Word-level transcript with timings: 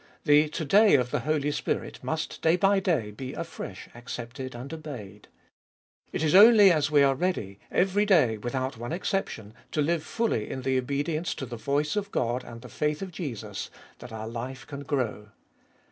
The 0.23 0.49
To 0.49 0.65
day 0.65 0.95
of 0.95 1.11
the 1.11 1.19
Holy 1.19 1.51
Spirit 1.51 1.99
must 2.03 2.41
day 2.41 2.55
by 2.55 2.79
day 2.79 3.11
be 3.11 3.33
afresh 3.33 3.87
accepted 3.93 4.55
and 4.55 4.73
obeyed. 4.73 5.27
It 6.11 6.23
is 6.23 6.33
only 6.33 6.71
as 6.71 6.89
we 6.89 7.03
are 7.03 7.13
ready, 7.13 7.59
every 7.69 8.07
day 8.07 8.39
without 8.39 8.77
one 8.77 8.93
exception, 8.93 9.53
to 9.71 9.79
live 9.79 10.01
fully 10.01 10.49
in 10.49 10.63
the 10.63 10.79
obedience 10.79 11.35
to 11.35 11.45
the 11.45 11.55
voice 11.55 11.95
of 11.95 12.09
God 12.09 12.43
and 12.43 12.61
the 12.63 12.67
faith 12.67 13.03
of 13.03 13.11
Jesus, 13.11 13.69
that 13.99 14.11
our 14.11 14.27
life 14.27 14.65
can 14.65 14.81
grow. 14.81 15.27